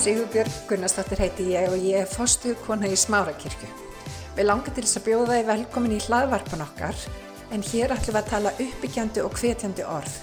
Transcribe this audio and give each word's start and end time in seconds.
Sigurbjörg 0.00 0.52
Gunnarsdóttir 0.64 1.20
heiti 1.20 1.44
ég 1.52 1.66
og 1.68 1.82
ég 1.84 1.98
er 2.00 2.06
fostu 2.08 2.54
kona 2.64 2.88
í 2.88 2.94
Smárakirkju. 2.96 3.66
Við 4.32 4.46
langar 4.48 4.72
til 4.72 4.84
þess 4.86 4.96
að 4.96 5.04
bjóða 5.10 5.34
þið 5.34 5.50
velkomin 5.50 5.92
í 5.92 5.98
hlaðvarpan 6.06 6.62
okkar 6.64 7.02
en 7.52 7.64
hér 7.68 7.92
ætlum 7.92 8.16
við 8.16 8.20
að 8.22 8.30
tala 8.30 8.54
uppbyggjandi 8.64 9.24
og 9.26 9.36
hvetjandi 9.36 9.84
orð. 9.84 10.14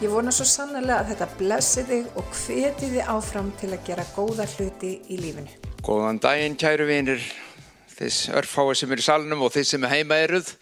Ég 0.00 0.14
vona 0.14 0.32
svo 0.32 0.46
sannlega 0.48 1.02
að 1.02 1.12
þetta 1.12 1.28
blessi 1.42 1.84
þig 1.90 2.16
og 2.22 2.32
hveti 2.40 2.88
þið 2.94 3.12
áfram 3.12 3.52
til 3.60 3.74
að 3.74 3.84
gera 3.90 4.08
góða 4.16 4.48
hluti 4.54 4.94
í 5.04 5.20
lífinu. 5.20 5.60
Góðan 5.84 6.22
daginn 6.24 6.56
kæru 6.56 6.88
vinir, 6.88 7.26
þess 7.92 8.30
örfáið 8.32 8.78
sem 8.80 8.96
eru 8.96 9.04
í 9.04 9.10
salnum 9.10 9.44
og 9.44 9.52
þess 9.52 9.76
sem 9.76 9.90
heima 9.92 10.22
eruð 10.24 10.54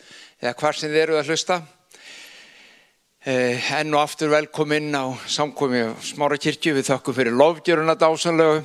eða 0.43 0.59
hvar 0.59 0.75
sem 0.81 0.91
þið 0.91 1.05
eruð 1.05 1.23
að 1.23 1.31
hlusta. 1.31 1.63
Eh, 3.21 3.67
enn 3.77 3.93
og 3.93 4.01
aftur 4.01 4.31
velkomin 4.33 4.95
á 4.97 5.13
samkomi 5.29 5.83
smára 6.01 6.39
kirkju 6.41 6.73
við 6.73 6.87
þakkum 6.87 7.13
fyrir 7.19 7.35
lofgjöruna 7.37 7.93
dásanlegu. 8.01 8.63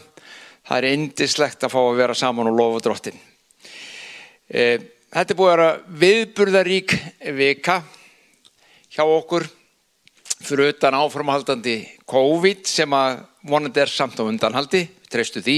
Það 0.64 0.78
er 0.78 0.86
indislegt 0.96 1.66
að 1.68 1.74
fá 1.74 1.80
að 1.82 1.98
vera 1.98 2.14
saman 2.16 2.48
og 2.48 2.56
lofa 2.56 2.80
drottin. 2.86 3.18
Eh, 4.48 4.80
þetta 5.12 5.36
er 5.36 5.40
búið 5.42 5.52
að 5.52 5.58
vera 5.58 6.00
viðburðarík 6.06 6.96
vika 7.36 7.76
hjá 8.96 9.04
okkur 9.04 9.44
fyrir 10.40 10.72
utan 10.72 10.96
áframhaldandi 11.02 11.76
COVID 12.08 12.64
sem 12.64 12.96
að 12.96 13.26
vonandi 13.44 13.84
er 13.84 13.92
samt 13.92 14.16
á 14.16 14.24
undanhaldi, 14.24 14.86
treystu 15.12 15.44
því 15.44 15.58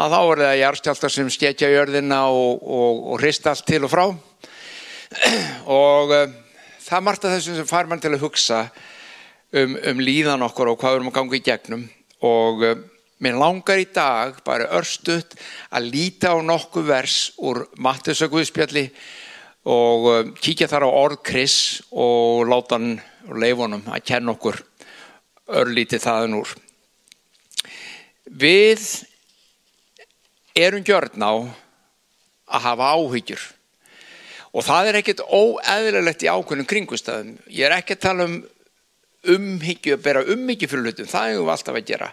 að 0.00 0.16
þá 0.16 0.20
er 0.22 0.46
það 0.46 0.62
járstjálta 0.62 1.12
sem 1.12 1.28
skekja 1.28 1.68
jörðina 1.68 2.24
og, 2.32 2.56
og, 2.64 3.04
og 3.12 3.20
hrista 3.20 3.52
allt 3.52 3.68
til 3.68 3.84
og 3.84 3.92
frá 3.92 4.06
og 5.84 6.16
eh, 6.16 6.40
það 6.82 7.04
margt 7.06 7.26
af 7.26 7.36
þessum 7.36 7.58
sem 7.58 7.68
far 7.68 7.88
mann 7.90 8.02
til 8.02 8.12
að 8.12 8.24
hugsa 8.24 8.64
um, 9.52 9.76
um 9.76 10.02
líðan 10.02 10.44
okkur 10.48 10.72
og 10.72 10.80
hvað 10.80 10.94
við 10.94 11.00
erum 11.00 11.12
að 11.12 11.18
ganga 11.18 11.38
í 11.38 11.44
gegnum 11.46 11.84
og 12.28 12.64
uh, 12.66 12.74
mér 13.22 13.38
langar 13.38 13.82
í 13.82 13.86
dag 13.94 14.40
bara 14.46 14.70
örstuðt 14.78 15.36
að 15.70 15.90
líta 15.94 16.34
á 16.34 16.36
nokkuð 16.42 16.88
vers 16.90 17.18
úr 17.38 17.64
Mattius 17.78 18.24
og 19.62 20.06
uh, 20.10 20.20
kíkja 20.42 20.66
þar 20.66 20.88
á 20.88 20.90
orð 20.90 21.22
Kris 21.22 21.56
og 21.94 22.48
láta 22.50 22.80
hann 22.80 22.96
og 23.28 23.38
leifunum 23.38 23.86
að 23.86 24.06
kenna 24.10 24.34
okkur 24.34 24.58
örlítið 25.52 26.02
þaðan 26.02 26.38
úr. 26.40 26.52
Við 28.26 28.82
erum 30.58 30.82
gjörn 30.86 31.22
á 31.22 31.32
að 32.52 32.64
hafa 32.66 32.90
áhyggjur 32.96 33.44
og 34.52 34.66
það 34.66 34.90
er 34.90 34.98
ekkert 35.00 35.22
óeðlilegt 35.24 36.24
í 36.26 36.30
ákveðnum 36.32 36.68
kringustafum. 36.68 37.36
Ég 37.48 37.68
er 37.68 37.76
ekki 37.78 37.96
að 37.96 38.04
tala 38.04 38.26
um 38.28 38.40
umhyggju, 39.32 39.96
að 39.96 40.02
bera 40.02 40.24
umhyggju 40.34 40.68
fyrir 40.68 40.88
hlutum, 40.88 41.08
það 41.08 41.28
hefur 41.30 41.44
við 41.46 41.52
alltaf 41.54 41.78
að 41.78 41.88
gera. 41.92 42.08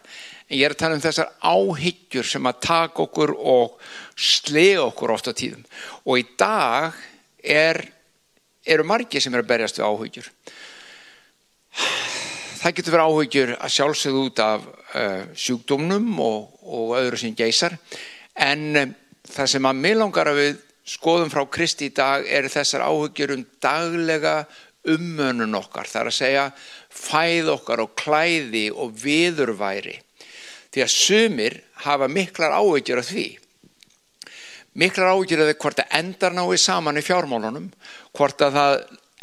En 0.47 0.57
ég 0.57 0.65
er 0.65 0.75
að 0.75 0.81
tala 0.83 0.97
um 0.97 1.03
þessar 1.03 1.31
áhyggjur 1.41 2.29
sem 2.29 2.49
að 2.49 2.59
taka 2.65 3.05
okkur 3.05 3.33
og 3.37 3.79
slega 4.17 4.83
okkur 4.85 5.13
ofta 5.15 5.33
tíðum. 5.37 5.65
Og 6.05 6.21
í 6.21 6.25
dag 6.39 6.99
er, 7.41 7.81
eru 8.65 8.85
margir 8.87 9.23
sem 9.23 9.33
er 9.33 9.43
að 9.43 9.49
berjast 9.49 9.81
við 9.81 9.89
áhyggjur. 9.89 10.31
Það 12.59 12.75
getur 12.77 12.95
verið 12.95 13.17
áhyggjur 13.17 13.51
að 13.57 13.75
sjálfsögðu 13.75 14.23
út 14.27 14.41
af 14.43 14.63
uh, 14.69 15.21
sjúkdómnum 15.33 16.09
og, 16.21 16.57
og 16.61 16.95
öðru 16.99 17.21
sem 17.21 17.37
geysar. 17.37 17.77
En 18.35 18.65
um, 18.83 18.97
það 19.29 19.53
sem 19.53 19.69
að 19.69 19.79
mig 19.85 19.95
langar 19.97 20.29
að 20.29 20.41
við 20.43 20.65
skoðum 20.89 21.29
frá 21.31 21.43
Kristi 21.51 21.89
í 21.89 21.95
dag 21.95 22.25
er 22.25 22.49
þessar 22.49 22.87
áhugjur 22.87 23.35
um 23.35 23.45
daglega 23.61 24.35
ummönun 24.89 25.57
okkar. 25.59 25.89
Það 25.89 26.01
er 26.01 26.09
að 26.11 26.17
segja 26.17 26.45
fæð 26.89 27.51
okkar 27.55 27.83
og 27.83 27.93
klæði 27.99 28.69
og 28.73 28.95
viðurværi. 29.03 29.99
Því 30.69 30.85
að 30.85 30.93
sumir 30.93 31.59
hafa 31.85 32.09
miklar 32.11 32.55
áhugjur 32.57 33.01
af 33.01 33.09
því. 33.09 33.27
Miklar 34.79 35.13
áhugjur 35.13 35.43
af 35.43 35.49
því 35.49 35.59
hvort 35.61 35.81
það 35.81 35.95
endar 35.99 36.35
náið 36.37 36.57
saman 36.63 36.99
í 36.99 37.05
fjármálunum, 37.05 37.69
hvort 38.15 38.43
að 38.45 38.59
það 38.59 38.75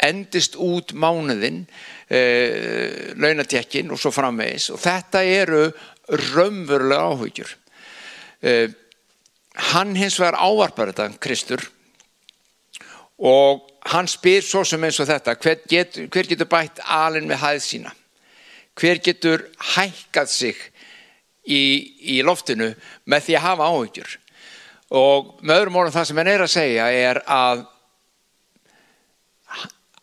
endist 0.07 0.57
út 0.61 0.91
mánuðinn, 0.93 1.63
e, 2.07 2.19
launatekkin 3.17 3.89
og 3.91 3.99
svo 4.01 4.11
framvegis. 4.13 4.69
Og 4.75 4.81
þetta 4.83 5.23
eru 5.25 5.63
raunverulega 6.07 7.07
áhugjur. 7.07 7.55
E, 8.43 8.67
hann 9.57 9.95
hins 9.97 10.19
vegar 10.19 10.37
ávarpar 10.37 10.91
þetta 10.91 11.09
Kristur 11.21 11.63
og 13.17 13.65
hann 13.89 14.09
spyr 14.09 14.45
svo 14.45 14.63
sem 14.67 14.83
eins 14.83 14.99
og 15.01 15.09
þetta 15.09 15.35
hver, 15.41 15.61
get, 15.69 15.97
hver 16.13 16.29
getur 16.29 16.49
bætt 16.49 16.81
alin 16.83 17.27
með 17.29 17.41
hæð 17.41 17.61
sína? 17.65 17.93
Hver 18.77 19.01
getur 19.01 19.47
hækkað 19.73 20.29
sig 20.29 20.59
í, 21.47 21.61
í 22.17 22.21
loftinu 22.25 22.69
með 23.09 23.25
því 23.25 23.37
að 23.39 23.45
hafa 23.47 23.71
áhugjur 23.71 24.17
og 24.97 25.33
með 25.41 25.61
öðrum 25.61 25.79
orðum 25.81 25.95
það 25.97 26.07
sem 26.09 26.21
hann 26.21 26.31
er 26.31 26.43
að 26.45 26.53
segja 26.53 26.85
er 26.93 27.21
að 27.25 27.65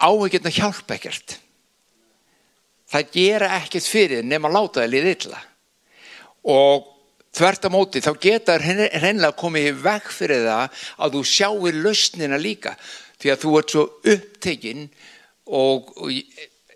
áhugjurna 0.05 0.53
hjálpa 0.53 0.99
ekkert. 0.99 1.39
Það 2.91 3.15
gera 3.15 3.53
ekkert 3.61 3.87
fyrir 3.89 4.27
nema 4.27 4.51
láta 4.53 4.83
það 4.83 4.91
liðið 4.93 5.15
illa. 5.15 5.41
Og 6.51 6.91
Þvert 7.35 7.67
á 7.67 7.71
móti 7.75 8.03
þá 8.05 8.13
geta 8.23 8.59
hreinlega 8.63 9.35
komið 9.39 9.71
í 9.73 9.77
veg 9.83 10.11
fyrir 10.15 10.45
það 10.47 10.83
að 11.03 11.17
þú 11.17 11.23
sjáir 11.27 11.79
lausnina 11.83 12.39
líka. 12.39 12.77
Því 13.19 13.33
að 13.33 13.41
þú 13.43 13.55
ert 13.59 13.75
svo 13.75 13.85
upptekinn 14.15 14.85
og, 15.51 15.91
og 15.99 16.13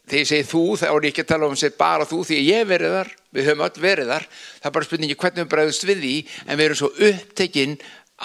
þegar 0.08 0.22
ég 0.22 0.30
segi 0.30 0.48
þú 0.48 0.62
þá 0.80 0.86
er 0.88 1.06
ég 1.06 1.12
ekki 1.12 1.24
að 1.24 1.32
tala 1.32 1.48
um 1.48 1.54
að 1.54 1.62
segja 1.62 1.78
bara 1.78 2.08
þú 2.08 2.20
því 2.26 2.38
að 2.38 2.48
ég 2.48 2.68
verið 2.68 2.94
þar, 2.96 3.10
við 3.36 3.48
höfum 3.48 3.64
öll 3.66 3.82
verið 3.84 4.12
þar, 4.12 4.26
það 4.58 4.70
er 4.70 4.74
bara 4.76 4.88
spurningi 4.88 5.18
hvernig 5.18 5.44
við 5.44 5.50
bregðumst 5.54 5.88
við 5.88 6.02
því 6.04 6.14
en 6.44 6.58
við 6.58 6.64
erum 6.66 6.80
svo 6.80 6.90
upptekinn 7.08 7.76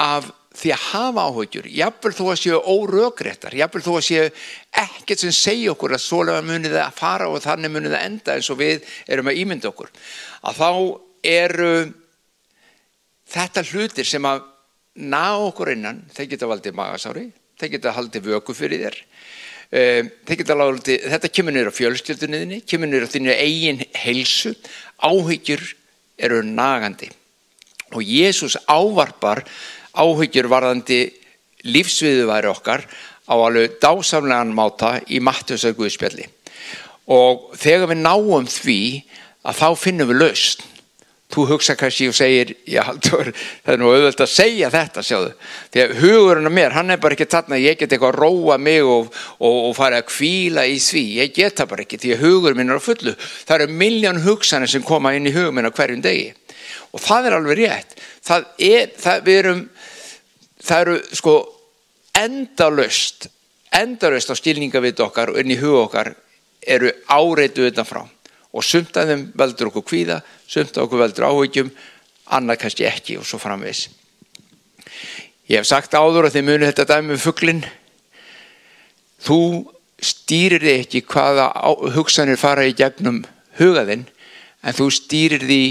af 0.04 0.30
því 0.54 0.72
að 0.74 0.84
hafa 0.92 1.24
áhugjur, 1.28 1.68
jáfnvel 1.74 2.14
þó 2.14 2.24
að 2.30 2.40
séu 2.44 2.60
órögréttar, 2.62 3.56
jáfnvel 3.58 3.82
þó 3.84 3.92
að 3.96 4.06
séu 4.06 4.28
ekkert 4.84 5.24
sem 5.24 5.34
segja 5.34 5.74
okkur 5.74 5.96
að 5.98 6.04
svolega 6.04 6.46
munið 6.46 6.78
að 6.78 7.00
fara 7.00 7.30
og 7.30 7.42
þannig 7.42 7.74
munið 7.74 7.96
það 7.96 8.06
enda 8.10 8.38
eins 8.38 8.52
og 8.54 8.60
við 8.62 8.86
erum 9.10 9.32
að 9.32 9.40
ímynda 9.42 9.72
okkur, 9.72 9.90
að 10.46 10.62
þá 10.62 10.70
eru 11.34 11.74
þetta 13.34 13.64
hlutir 13.72 14.08
sem 14.08 14.26
að 14.28 14.44
ná 15.10 15.24
okkur 15.48 15.74
innan, 15.74 16.04
þeir 16.14 16.34
geta 16.36 16.50
valdið 16.50 16.78
magasári, 16.78 17.26
þeir 17.60 17.72
geta 17.78 17.96
haldið 17.96 18.30
vöku 18.34 18.56
fyrir 18.58 18.86
þér, 18.86 19.00
geta 20.30 20.58
haldið, 20.60 21.08
þetta 21.16 21.32
kemur 21.34 21.56
nýra 21.56 21.74
á 21.74 21.78
fjölskyldunniðinni, 21.80 22.62
kemur 22.70 22.92
nýra 22.92 23.10
þínu 23.10 23.34
eigin 23.34 23.82
heilsu, 24.04 24.54
áhyggjur 25.02 25.66
eru 26.22 26.44
nagandi. 26.46 27.10
Og 27.94 28.06
Jésús 28.06 28.58
ávarpar 28.70 29.44
áhyggjur 29.98 30.50
varðandi 30.50 31.02
lífsviðuværi 31.66 32.50
okkar 32.52 32.86
á 33.30 33.34
alveg 33.34 33.80
dásamlegan 33.82 34.54
máta 34.56 34.98
í 35.08 35.22
Mattiusa 35.24 35.72
Guðspjalli 35.78 36.26
og 37.14 37.54
þegar 37.60 37.92
við 37.92 38.02
náum 38.04 38.48
því 38.48 38.80
að 39.44 39.60
þá 39.60 39.68
finnum 39.80 40.10
við 40.12 40.22
lausn 40.22 40.66
þú 41.34 41.46
hugsa 41.50 41.76
kannski 41.80 42.10
og 42.12 42.16
segir 42.18 42.54
já, 42.70 42.84
það 43.04 43.32
er 43.74 43.80
nú 43.82 43.90
auðvöld 43.90 44.22
að 44.22 44.32
segja 44.32 44.70
þetta 44.74 45.04
sjáðu, 45.06 45.32
því 45.74 45.84
að 45.84 45.96
hugurinn 46.02 46.50
á 46.50 46.54
mér 46.54 46.76
hann 46.78 46.94
er 46.94 47.02
bara 47.02 47.18
ekki 47.18 47.30
þarna, 47.32 47.60
ég 47.62 47.80
get 47.80 47.96
eitthvað 47.96 48.14
að 48.14 48.20
róa 48.22 48.60
mig 48.62 48.86
og, 48.86 49.10
og, 49.40 49.58
og 49.70 49.76
fara 49.78 50.02
að 50.04 50.10
kvíla 50.12 50.68
í 50.70 50.78
því. 50.82 51.04
Ég 51.24 51.34
get 51.36 51.58
það 51.60 51.72
bara 51.74 51.86
ekki, 51.86 52.00
því 52.04 52.14
að 52.16 52.24
hugurinn 52.28 52.62
minn 52.62 52.74
er 52.74 52.82
á 52.82 52.88
fullu. 52.88 53.16
Það 53.18 53.56
eru 53.58 53.80
miljón 53.82 54.22
hugsanir 54.24 54.72
sem 54.72 54.86
koma 54.86 55.16
inn 55.18 55.30
í 55.30 55.34
hugum 55.36 55.58
minn 55.58 55.70
á 55.70 55.74
hverjum 55.74 56.04
degi. 56.06 56.32
Og 56.94 57.02
það 57.02 57.30
er 57.30 57.38
alveg 57.40 57.60
rétt. 57.64 57.96
Það 58.24 58.50
er, 58.70 58.94
það, 59.02 59.24
við 59.26 59.40
erum 59.42 59.64
það 60.64 60.86
eru 60.86 60.98
sko 61.18 61.38
endalust 62.18 63.28
endalust 63.74 64.30
á 64.30 64.36
stilningavit 64.38 65.02
okkar 65.02 65.34
og 65.34 65.40
inn 65.42 65.54
í 65.54 65.60
hug 65.60 65.80
okkar 65.88 66.14
eru 66.62 66.92
áreitu 67.10 67.66
utanfrá 67.68 68.06
og 68.54 68.66
sumt 68.66 68.98
af 68.98 69.10
þeim 69.10 69.26
veldur 69.38 69.72
okkur 69.72 69.86
kvíða, 69.90 70.20
sumt 70.48 70.78
af 70.78 70.86
okkur 70.86 71.02
veldur 71.02 71.28
áhugjum, 71.30 71.72
annað 72.34 72.62
kannski 72.62 72.86
ekki 72.88 73.18
og 73.18 73.26
svo 73.28 73.40
framvegs. 73.42 73.88
Ég 75.50 75.60
hef 75.60 75.68
sagt 75.68 75.96
áður 75.98 76.30
að 76.30 76.38
þið 76.38 76.46
muni 76.48 76.70
þetta 76.70 76.86
dæmi 76.94 77.16
um 77.16 77.22
fugglinn. 77.22 77.64
Þú 79.24 79.40
stýrir 80.04 80.64
þið 80.64 80.84
ekki 80.84 81.04
hvaða 81.10 81.50
hugsanir 81.96 82.40
fara 82.40 82.68
í 82.68 82.76
gegnum 82.78 83.24
hugaðinn, 83.58 84.06
en 84.64 84.78
þú 84.78 84.90
stýrir 84.94 85.44
því 85.44 85.64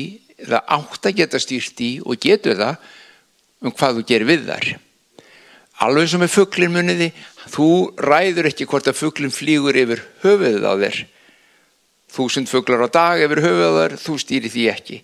það 0.42 0.74
átt 0.76 1.08
að 1.08 1.18
geta 1.22 1.40
stýrt 1.40 1.80
í 1.86 1.92
og 2.02 2.18
getur 2.20 2.58
það 2.58 2.90
um 3.62 3.72
hvað 3.72 4.00
þú 4.00 4.06
gerir 4.10 4.28
við 4.28 4.46
þar. 4.50 4.70
Alveg 5.82 6.10
sem 6.10 6.22
með 6.22 6.34
fugglinn 6.34 6.74
muniði, 6.74 7.12
þú 7.54 7.68
ræður 8.02 8.50
ekki 8.50 8.66
hvort 8.70 8.90
að 8.90 8.98
fugglinn 8.98 9.34
flýgur 9.34 9.78
yfir 9.78 10.02
höfuðið 10.24 10.66
á 10.66 10.74
þér 10.82 11.02
þúsund 12.12 12.50
fugglar 12.50 12.84
á 12.84 12.88
dag 12.92 13.22
yfir 13.24 13.40
höfuðar, 13.44 13.96
þú 13.96 14.16
stýri 14.20 14.50
því 14.52 14.64
ekki. 14.72 14.98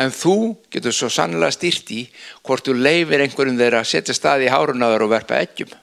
En 0.00 0.12
þú 0.14 0.36
getur 0.72 0.96
svo 0.96 1.10
sannlega 1.12 1.52
stýrt 1.54 1.92
í 1.92 2.02
hvort 2.42 2.64
þú 2.66 2.76
leifir 2.78 3.24
einhverjum 3.24 3.58
þeirra 3.60 3.82
að 3.84 3.90
setja 3.92 4.16
staði 4.16 4.48
í 4.48 4.52
hárunaður 4.54 5.06
og 5.06 5.12
verpa 5.12 5.40
eggjum. 5.44 5.74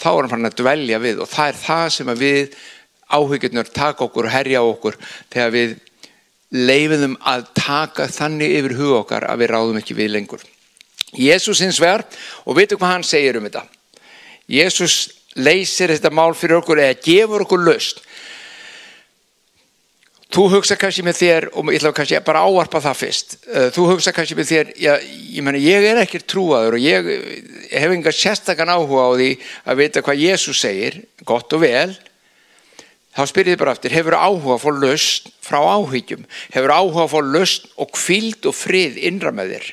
Þá 0.00 0.10
er 0.12 0.30
hann 0.32 0.48
að 0.48 0.58
dvelja 0.60 1.00
við 1.00 1.24
og 1.24 1.28
það 1.28 1.52
er 1.52 1.60
það 1.64 1.86
sem 1.96 2.14
við 2.20 2.58
áhugirnur 3.10 3.72
taka 3.74 4.06
okkur 4.06 4.28
og 4.28 4.34
herja 4.34 4.62
okkur 4.64 4.96
þegar 5.32 5.54
við 5.56 5.76
leifum 6.50 7.16
að 7.26 7.46
taka 7.54 8.08
þannig 8.10 8.56
yfir 8.58 8.76
hug 8.78 8.96
okkar 9.04 9.26
að 9.30 9.42
við 9.42 9.52
ráðum 9.54 9.78
ekki 9.80 9.96
við 9.98 10.12
lengur. 10.14 10.42
Jésús 11.14 11.62
hins 11.62 11.80
vegar, 11.82 12.04
og 12.46 12.56
veitu 12.58 12.78
hvað 12.78 12.94
hann 12.94 13.06
segir 13.06 13.38
um 13.38 13.46
þetta. 13.46 13.64
Jésús 14.50 14.96
leysir 15.38 15.90
þetta 15.94 16.10
mál 16.14 16.32
fyrir 16.38 16.60
okkur 16.60 16.82
eða 16.82 16.98
gefur 17.02 17.44
okkur 17.46 17.64
löst. 17.66 18.02
Þú 20.30 20.44
hugsa 20.52 20.76
kannski 20.78 21.02
með 21.02 21.16
þér, 21.18 21.44
og 21.58 21.72
ég 21.72 21.80
ætla 21.80 21.90
kannski 21.94 22.18
bara 22.22 22.44
að 22.44 22.58
áarpa 22.60 22.80
það 22.84 22.98
fyrst, 23.00 23.32
uh, 23.48 23.64
þú 23.74 23.86
hugsa 23.88 24.12
kannski 24.14 24.36
með 24.38 24.50
þér, 24.52 24.68
já, 24.78 24.92
ég, 25.02 25.40
meni, 25.42 25.62
ég 25.64 25.86
er 25.90 25.98
ekkert 26.04 26.28
trúaður 26.30 26.76
og 26.78 26.84
ég 26.84 27.08
hef 27.72 27.94
enga 27.96 28.12
sérstakann 28.14 28.70
áhuga 28.70 29.08
á 29.10 29.12
því 29.18 29.30
að 29.66 29.82
vita 29.82 30.04
hvað 30.06 30.22
Jésús 30.22 30.62
segir, 30.62 31.00
gott 31.26 31.50
og 31.58 31.64
vel, 31.64 31.96
þá 33.10 33.22
spyrir 33.26 33.56
þið 33.56 33.60
bara 33.64 33.74
aftur, 33.74 33.96
hefur 33.98 34.18
áhuga 34.20 34.54
að 34.54 34.62
fá 34.62 34.70
löst 34.84 35.30
frá 35.42 35.58
áhyggjum, 35.66 36.24
hefur 36.54 36.76
áhuga 36.76 37.04
að 37.08 37.12
fá 37.16 37.20
löst 37.26 37.66
og 37.74 37.90
kvild 37.98 38.46
og 38.46 38.54
frið 38.54 39.02
innra 39.10 39.34
með 39.34 39.56
þér. 39.56 39.70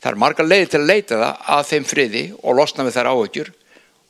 Það 0.00 0.12
er 0.14 0.20
marga 0.24 0.46
leiði 0.46 0.68
til 0.72 0.80
að 0.80 0.88
leita 0.88 1.18
það 1.20 1.48
að 1.58 1.66
þeim 1.68 1.88
friði 1.90 2.22
og 2.40 2.56
losna 2.56 2.86
með 2.86 2.96
þær 2.96 3.10
áhyggjur. 3.10 3.50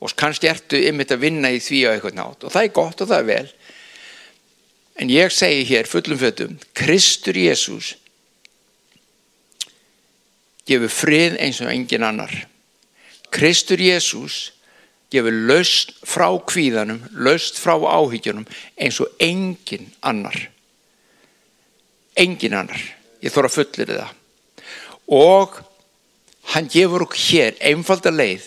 Og 0.01 0.13
kannski 0.17 0.47
ertu 0.49 0.79
ymmit 0.87 1.11
að 1.13 1.25
vinna 1.27 1.51
í 1.51 1.59
því 1.61 1.81
á 1.85 1.89
eitthvað 1.91 2.15
nátt 2.17 2.45
og 2.47 2.53
það 2.53 2.63
er 2.63 2.71
gott 2.73 3.03
og 3.03 3.09
það 3.11 3.19
er 3.19 3.27
vel 3.27 3.49
En 5.01 5.09
ég 5.09 5.33
segi 5.33 5.63
hér 5.65 5.89
fullum 5.89 6.17
fötum, 6.21 6.57
Kristur 6.77 7.33
Jésús 7.33 7.95
gefur 10.69 10.91
frið 10.93 11.39
eins 11.41 11.57
og 11.63 11.71
engin 11.73 12.05
annar. 12.05 12.29
Kristur 13.33 13.81
Jésús 13.81 14.51
gefur 15.09 15.33
löst 15.33 15.95
frá 16.05 16.29
kvíðanum, 16.45 17.01
löst 17.17 17.57
frá 17.57 17.73
áhyggjunum 17.81 18.45
eins 18.77 18.99
og 19.01 19.09
engin 19.17 19.89
annar. 20.05 20.37
Engin 22.13 22.53
annar. 22.53 22.85
Ég 23.25 23.33
þóra 23.33 23.49
fullir 23.49 23.89
það. 23.89 24.13
Og 25.09 25.57
hann 26.53 26.69
gefur 26.69 27.07
okkur 27.07 27.25
hér 27.25 27.57
einfalda 27.57 28.13
leið. 28.13 28.45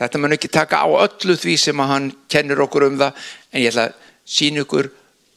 Þetta 0.00 0.18
mun 0.24 0.38
ekki 0.38 0.48
taka 0.48 0.80
á 0.80 0.88
öllu 0.88 1.36
því 1.36 1.60
sem 1.60 1.84
hann 1.84 2.10
kennur 2.32 2.64
okkur 2.64 2.88
um 2.88 2.98
það 3.04 3.22
en 3.52 3.60
ég 3.60 3.70
ætla 3.74 3.90
að 3.90 4.10
sína 4.24 4.64
ykkur 4.64 4.88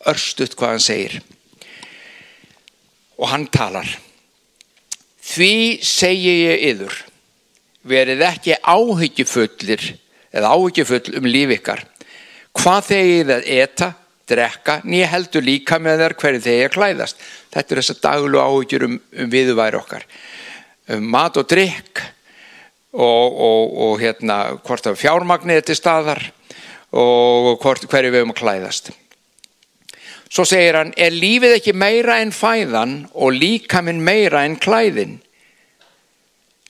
örstuðt 0.09 0.55
hvað 0.57 0.75
hann 0.75 0.83
segir. 0.83 1.19
Og 3.15 3.29
hann 3.31 3.47
talar. 3.51 3.87
Því 5.25 5.81
segi 5.85 6.33
ég 6.45 6.63
yður, 6.71 6.95
verið 7.85 8.23
ekki 8.27 8.57
áhyggjufullir 8.61 9.85
eða 10.35 10.51
áhyggjufull 10.53 11.17
um 11.19 11.29
líf 11.29 11.53
ykkar. 11.57 11.85
Hvað 12.55 12.89
þegið 12.89 13.31
að 13.35 13.47
eta, 13.55 13.91
drekka, 14.29 14.79
nýja 14.85 15.11
heldur 15.11 15.45
líka 15.45 15.79
með 15.81 16.03
þær 16.03 16.17
hverju 16.21 16.43
þegið 16.45 16.65
að 16.67 16.75
klæðast. 16.75 17.23
Þetta 17.53 17.73
er 17.73 17.81
þess 17.81 17.93
að 17.95 18.03
daglu 18.05 18.41
áhyggjur 18.41 18.87
um, 18.87 18.99
um 19.21 19.31
viðværi 19.33 19.79
okkar. 19.79 20.05
Um 20.95 21.07
mat 21.13 21.39
og 21.41 21.47
drikk 21.49 22.03
og, 22.95 23.39
og, 23.47 23.73
og 23.87 23.95
hérna, 24.01 24.37
hvort 24.65 24.91
af 24.91 24.99
fjármagnið 25.01 25.65
til 25.65 25.77
staðar 25.79 26.21
og 26.95 27.55
hvort, 27.63 27.87
hverju 27.89 28.13
við 28.13 28.27
um 28.27 28.35
að 28.35 28.41
klæðast. 28.43 28.93
Svo 30.35 30.43
segir 30.43 30.75
hann, 30.75 30.91
er 30.99 31.13
lífið 31.15 31.53
ekki 31.61 31.71
meira 31.71 32.17
en 32.19 32.33
fæðan 32.35 33.05
og 33.15 33.37
líka 33.37 33.79
minn 33.85 34.01
meira 34.03 34.41
en 34.43 34.57
klæðin? 34.59 35.21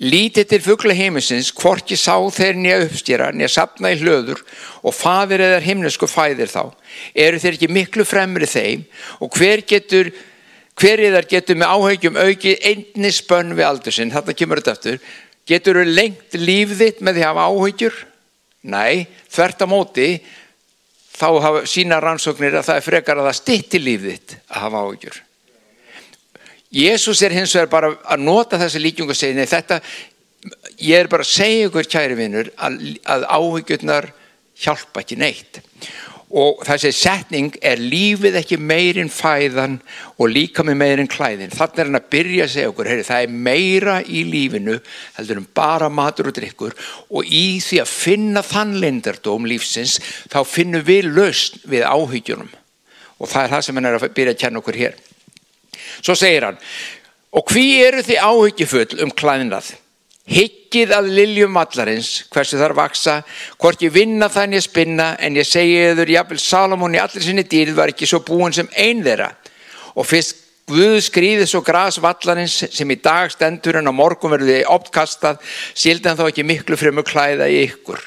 Lítið 0.05 0.49
til 0.51 0.59
fuggla 0.61 0.93
heimisins, 0.93 1.49
hvorki 1.55 1.95
sá 1.97 2.19
þeir 2.35 2.59
nýja 2.59 2.81
uppstýra, 2.83 3.31
nýja 3.33 3.49
sapna 3.55 3.93
í 3.95 3.97
hlöður 3.97 4.43
og 4.85 4.93
fadir 4.93 5.41
eða 5.41 5.63
himnesku 5.63 6.05
fæðir 6.11 6.51
þá. 6.51 6.75
Eru 7.15 7.41
þeir 7.41 7.57
ekki 7.57 7.71
miklu 7.71 8.05
fremri 8.05 8.49
þeim 8.51 8.83
og 9.23 9.33
hver 9.39 9.65
getur, 9.65 10.11
hver 10.77 11.01
eðar 11.07 11.25
getur 11.31 11.57
með 11.57 11.73
áhegjum 11.73 12.19
aukið 12.21 12.69
einni 12.69 13.13
spönn 13.15 13.55
við 13.57 13.69
aldur 13.71 13.97
sinn, 13.97 14.13
þarna 14.13 14.37
kemur 14.37 14.61
þetta 14.61 14.75
aftur, 14.77 14.99
getur 15.47 15.81
þau 15.81 15.95
lengt 15.95 16.37
líf 16.37 16.77
þitt 16.77 17.01
með 17.01 17.17
því 17.17 17.25
að 17.25 17.31
hafa 17.31 17.49
áhegjur? 17.49 18.01
Nei, 18.75 19.07
þvert 19.31 19.63
á 19.63 19.67
móti, 19.73 20.09
þá 21.15 21.27
hafa 21.43 21.63
sína 21.69 22.01
rannsóknir 22.03 22.57
að 22.59 22.67
það 22.69 22.81
er 22.81 22.85
frekar 22.85 23.21
að 23.21 23.29
það 23.29 23.39
stitti 23.39 23.81
lífðitt 23.81 24.35
að 24.49 24.65
hafa 24.65 24.83
áhugjur. 24.83 25.21
Jésús 26.75 27.21
er 27.23 27.35
hins 27.37 27.55
vegar 27.55 27.71
bara 27.71 27.93
að 28.03 28.25
nota 28.25 28.59
þessi 28.59 28.81
líkjung 28.83 29.13
og 29.13 29.17
segja, 29.17 29.37
nei 29.37 29.47
þetta, 29.47 29.79
ég 30.83 30.99
er 30.99 31.11
bara 31.11 31.23
að 31.23 31.31
segja 31.31 31.69
ykkur 31.69 31.87
kæri 31.91 32.17
vinnur 32.19 32.51
að, 32.57 32.81
að 33.07 33.27
áhugjurnar 33.31 34.09
hjálpa 34.59 35.03
ekki 35.03 35.19
neitt 35.19 35.61
og 36.35 36.65
þessi 36.67 36.91
setning 36.91 37.53
er 37.63 37.79
lífið 37.79 38.35
ekki 38.41 38.57
meirinn 38.59 39.11
fæðan 39.11 39.77
og 40.19 40.33
líka 40.33 40.65
með 40.67 40.77
meirinn 40.81 41.11
klæðin. 41.11 41.53
Þannig 41.53 41.79
er 41.79 41.89
hann 41.89 41.99
að 42.01 42.09
byrja 42.11 42.47
að 42.47 42.51
segja 42.51 42.71
okkur 42.73 42.89
heyri, 42.91 43.05
það 43.07 43.23
er 43.23 43.37
meira 43.47 43.95
í 44.03 44.25
lífinu 44.27 44.75
heldur 45.15 45.39
um 45.39 45.47
bara 45.55 45.87
matur 45.87 46.31
og 46.31 46.35
drikkur 46.35 46.75
og 47.07 47.31
í 47.31 47.61
því 47.63 47.79
að 47.85 47.93
finna 47.93 48.43
þann 48.43 48.75
lindardóm 48.83 49.47
lífsins 49.47 49.95
þá 50.33 50.41
finnum 50.43 50.83
við 50.83 51.07
löst 51.15 51.61
við 51.71 51.87
áhyggjunum. 51.87 52.51
Og 53.15 53.31
það 53.31 53.45
er 53.45 53.55
það 53.55 53.65
sem 53.69 53.79
hann 53.79 53.89
er 53.93 53.97
að 54.01 54.09
byrja 54.19 54.35
að 54.35 54.43
kenna 54.43 54.59
okkur 54.59 54.81
hér. 54.81 54.99
Svo 56.01 56.19
segir 56.19 56.49
hann 56.49 56.59
og 57.35 57.47
hví 57.51 57.67
eru 57.83 58.03
þið 58.03 58.23
áhyggjufull 58.27 59.03
um 59.03 59.15
klæðinað 59.15 59.75
Hyggið 60.25 60.93
að 60.95 61.11
liljum 61.13 61.53
vallarins, 61.53 62.23
hversu 62.33 62.57
þar 62.57 62.73
vaksa, 62.77 63.19
hvort 63.61 63.83
ég 63.85 63.93
vinna 63.93 64.25
þannig 64.33 64.63
að 64.63 64.65
spinna, 64.65 65.09
en 65.21 65.37
ég 65.37 65.45
segi 65.45 65.75
yfir, 65.91 66.15
jáfnvel 66.15 66.39
Salomón 66.41 66.97
í 66.97 67.01
allir 67.01 67.21
sinni 67.21 67.45
dýrð 67.45 67.77
var 67.77 67.93
ekki 67.93 68.09
svo 68.09 68.23
búin 68.25 68.55
sem 68.55 68.69
einn 68.73 69.03
þeirra. 69.05 69.29
Og 69.95 70.07
fyrst 70.09 70.41
Guð 70.65 70.95
skrýði 71.05 71.45
svo 71.45 71.59
gras 71.61 71.99
vallarins 72.01 72.55
sem 72.73 72.89
í 72.89 72.95
dag 72.97 73.29
stendur 73.29 73.77
en 73.77 73.85
á 73.85 73.93
morgun 73.93 74.31
verður 74.33 74.49
þið 74.49 74.71
optkastað, 74.73 75.37
síldan 75.77 76.17
þá 76.17 76.23
ekki 76.25 76.45
miklu 76.49 76.77
fremur 76.79 77.05
klæða 77.05 77.45
í 77.53 77.59
ykkur. 77.67 78.01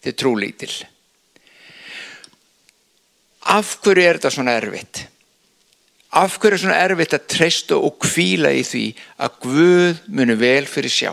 Þið 0.00 0.16
trúlítil. 0.22 0.70
Af 3.52 3.74
hverju 3.84 4.06
er 4.06 4.16
þetta 4.16 4.32
svona 4.32 4.54
erfitt? 4.56 5.02
Af 6.16 6.38
hverju 6.40 6.56
er 6.56 6.62
svona 6.64 6.80
erfitt 6.80 7.18
að 7.18 7.28
treysta 7.34 7.76
og 7.76 8.00
kvíla 8.00 8.54
í 8.56 8.64
því 8.64 8.86
að 9.20 9.36
Guð 9.44 10.00
muni 10.16 10.38
vel 10.40 10.64
fyrir 10.70 10.96
sjá? 10.96 11.12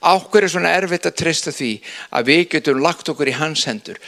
Áhver 0.00 0.46
er 0.46 0.52
svona 0.52 0.74
erfitt 0.76 1.08
að 1.08 1.18
treysta 1.20 1.52
því 1.52 1.72
að 2.16 2.30
við 2.30 2.44
getum 2.54 2.80
lagt 2.84 3.08
okkur 3.12 3.28
í 3.28 3.36
hans 3.36 3.66
hendur. 3.68 4.00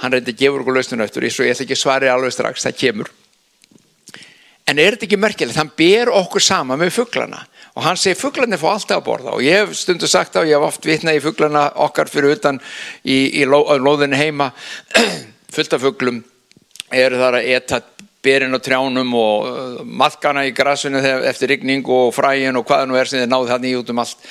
Hann 0.00 0.12
reyndi 0.12 0.34
að 0.34 0.42
gefa 0.42 0.60
okkur 0.60 0.76
lausnuna 0.76 1.06
eftir 1.06 1.24
því 1.24 1.32
svo 1.32 1.46
ég 1.46 1.54
ætla 1.54 1.66
ekki 1.66 1.76
að 1.76 1.82
svara 1.82 2.12
alveg 2.12 2.34
strax, 2.36 2.66
það 2.66 2.78
kemur. 2.82 3.10
En 4.68 4.78
er 4.78 4.94
þetta 4.94 5.08
ekki 5.08 5.18
merkilegt? 5.18 5.58
Hann 5.58 5.72
ber 5.76 6.12
okkur 6.14 6.44
sama 6.44 6.76
með 6.78 6.92
fugglana 7.00 7.40
og 7.74 7.84
hann 7.86 7.98
segir 7.98 8.18
fugglarnir 8.18 8.58
fá 8.60 8.68
alltaf 8.72 8.98
að 8.98 9.06
borða 9.06 9.34
og 9.36 9.44
ég 9.46 9.60
hef 9.60 9.76
stundu 9.78 10.08
sagt 10.10 10.36
á, 10.36 10.42
ég 10.42 10.56
hef 10.56 10.66
oft 10.66 10.86
vitnað 10.86 11.20
í 11.20 11.22
fugglana 11.22 11.68
okkar 11.86 12.10
fyrir 12.10 12.34
utan 12.34 12.58
í, 13.02 13.40
í 13.40 13.46
ló, 13.46 13.62
lóðinu 13.78 14.18
heima, 14.18 14.50
fullt 15.54 15.76
af 15.76 15.84
fugglum 15.84 16.20
eru 16.90 17.20
þar 17.20 17.38
að 17.38 17.50
eta 17.54 17.80
berinn 18.24 18.56
á 18.56 18.60
trjánum 18.60 19.14
og 19.16 19.46
uh, 19.48 19.82
maðkana 19.84 20.44
í 20.48 20.54
grassunni 20.56 21.00
eftir 21.28 21.54
rigning 21.54 21.86
og 21.88 22.12
fræin 22.14 22.58
og 22.58 22.66
hvaða 22.68 22.88
nú 22.88 22.98
er 22.98 23.08
sem 23.08 23.22
þið 23.22 23.30
náðu 23.32 23.50
þannig 23.52 23.78
út 23.80 23.92
um 23.92 24.02
allt 24.02 24.26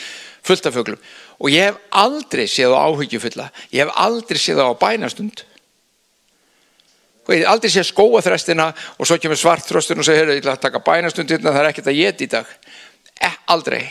fullt 0.46 0.69
af 0.69 0.75
föglum 0.77 1.00
og 1.39 1.53
ég 1.53 1.69
hef 1.69 1.79
aldrei 1.96 2.46
séð 2.50 2.75
á 2.75 2.79
áhyggjufulla 2.89 3.48
ég 3.74 3.86
hef 3.86 3.93
aldrei 3.96 4.41
séð 4.41 4.62
á 4.62 4.69
bænastund. 4.79 5.46
Ég 7.29 7.43
hef 7.43 7.51
aldrei 7.53 7.74
séð 7.74 7.89
skóaþrestina 7.91 8.72
og 8.98 9.08
svo 9.08 9.19
kemur 9.22 9.39
svartþröstun 9.39 10.01
og 10.01 10.08
segir 10.08 10.34
ég 10.34 10.41
ætla 10.41 10.58
að 10.58 10.65
taka 10.67 10.84
bænastund 10.86 11.31
hérna 11.31 11.53
það 11.53 11.63
er 11.63 11.72
ekkert 11.72 11.91
að 11.91 12.00
geta 12.01 12.25
í 12.25 12.31
dag. 12.34 12.53
Eh, 13.22 13.39
aldrei. 13.53 13.84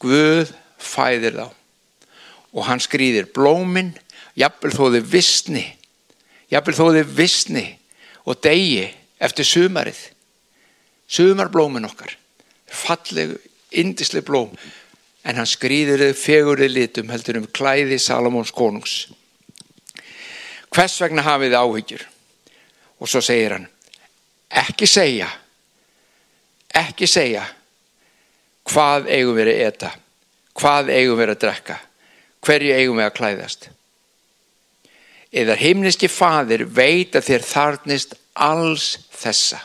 Guð 0.00 0.52
fæðir 0.80 1.36
þá. 1.38 1.48
Og 2.50 2.64
hann 2.66 2.82
skrýðir 2.82 3.30
blómin 3.34 3.92
jafnvel 4.38 4.74
þó 4.74 4.86
þið 4.96 5.12
vissni 5.12 5.66
jafnvel 6.50 6.76
þó 6.76 6.84
þið 6.96 7.14
vissni 7.16 7.66
og 8.24 8.40
degi 8.42 8.86
eftir 9.20 9.46
sumarið. 9.46 10.00
Sumarblómin 11.10 11.88
okkar 11.88 12.16
fallegu, 12.70 13.34
indisli 13.70 14.22
blóm 14.22 14.52
en 15.24 15.36
hann 15.36 15.48
skrýður 15.48 16.04
þau 16.06 16.16
fegurði 16.16 16.68
litum 16.70 17.10
heldur 17.12 17.40
um 17.40 17.48
klæði 17.50 17.98
Salomóns 18.00 18.52
konungs. 18.54 19.10
Hvers 20.70 21.00
vegna 21.02 21.24
hafið 21.26 21.50
þið 21.50 21.60
áhyggjur? 21.60 22.06
Og 23.00 23.10
svo 23.10 23.22
segir 23.24 23.56
hann 23.56 23.68
ekki 24.50 24.86
segja 24.90 25.28
ekki 26.74 27.06
segja 27.10 27.44
hvað 28.70 29.10
eigum 29.10 29.36
við 29.38 29.52
að 29.52 29.60
eta? 29.66 29.90
Hvað 30.60 30.90
eigum 30.94 31.18
við 31.18 31.32
að 31.32 31.42
drekka? 31.44 31.76
Hverju 32.44 32.74
eigum 32.76 32.98
við 32.98 33.06
að 33.06 33.16
klæðast 33.18 33.68
eða 35.30 35.56
himniski 35.58 36.10
fadir 36.10 36.64
veit 36.66 37.14
að 37.14 37.28
þér 37.30 37.44
þarnist 37.46 38.16
alls 38.34 38.86
þessa. 39.14 39.60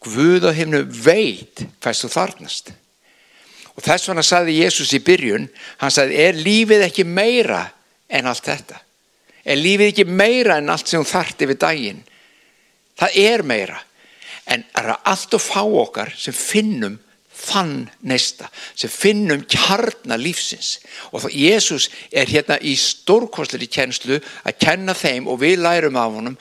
Guð 0.00 0.46
á 0.48 0.52
himnu 0.56 0.84
veit 0.86 1.64
hvers 1.82 2.04
þú 2.04 2.12
þarnast. 2.14 2.70
Og 3.76 3.84
þess 3.84 4.08
vegna 4.08 4.24
saði 4.24 4.60
Jésús 4.60 4.92
í 4.96 5.02
byrjun, 5.04 5.48
hann 5.80 5.92
saði, 5.92 6.16
er 6.20 6.38
lífið 6.38 6.86
ekki 6.86 7.04
meira 7.04 7.66
en 8.08 8.30
allt 8.30 8.46
þetta? 8.48 8.80
Er 9.44 9.60
lífið 9.60 9.92
ekki 9.92 10.06
meira 10.08 10.58
en 10.60 10.72
allt 10.72 10.88
sem 10.88 11.02
þú 11.02 11.10
þart 11.10 11.44
yfir 11.46 11.60
daginn? 11.60 12.02
Það 13.00 13.20
er 13.22 13.44
meira. 13.46 13.78
En 14.50 14.64
er 14.76 14.90
það 14.90 15.06
allt 15.12 15.36
og 15.36 15.42
fá 15.44 15.62
okkar 15.62 16.12
sem 16.18 16.36
finnum 16.36 16.98
þann 17.40 17.88
neista, 18.06 18.50
sem 18.76 18.92
finnum 18.92 19.44
kjarnar 19.48 20.20
lífsins. 20.20 20.78
Og 21.10 21.24
þá 21.24 21.28
Jésús 21.34 21.88
er 22.12 22.30
hérna 22.30 22.58
í 22.60 22.76
stórkostlir 22.78 23.64
í 23.64 23.70
kjenslu 23.72 24.20
að 24.44 24.58
kenna 24.60 24.94
þeim 24.96 25.28
og 25.30 25.40
við 25.42 25.62
lærum 25.64 25.98
af 26.00 26.14
honum 26.18 26.38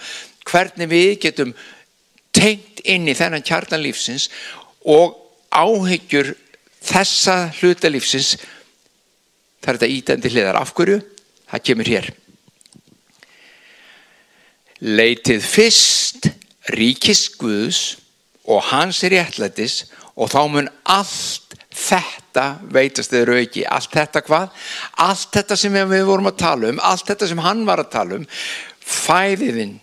hvernig 0.50 0.90
við 0.92 1.12
getum 1.26 1.56
tengt 2.36 2.82
inn 2.84 3.08
í 3.10 3.18
þennan 3.18 3.46
kjarnar 3.46 3.82
lífsins 3.82 4.30
og 4.86 5.18
áhyggjur 5.50 6.34
þessa 6.86 7.50
hluta 7.60 7.90
lífsins 7.92 8.36
það 9.60 9.72
er 9.72 9.80
þetta 9.80 9.94
ítandi 9.96 10.34
hliðar. 10.34 10.60
Af 10.60 10.74
hverju? 10.78 11.00
Það 11.50 11.64
kemur 11.70 11.90
hér. 11.90 12.10
Leitið 14.80 15.44
fyrst 15.44 16.30
ríkis 16.72 17.26
Guðs 17.40 17.82
og 18.50 18.64
hans 18.70 19.02
er 19.04 19.18
réttlætis 19.18 19.82
og 20.20 20.32
þá 20.32 20.40
mun 20.52 20.70
allt 20.92 21.56
þetta 21.80 22.46
veitast 22.74 23.14
eða 23.16 23.38
auki, 23.40 23.64
allt 23.64 23.94
þetta 23.96 24.24
hvað? 24.28 24.50
Allt 25.06 25.30
þetta 25.38 25.58
sem 25.60 25.78
við 25.92 26.08
vorum 26.10 26.32
að 26.32 26.42
tala 26.42 26.72
um, 26.74 26.82
allt 26.84 27.08
þetta 27.08 27.30
sem 27.30 27.44
hann 27.44 27.64
var 27.68 27.84
að 27.84 27.94
tala 27.94 28.18
um, 28.20 28.26
fæðiðinn, 28.90 29.78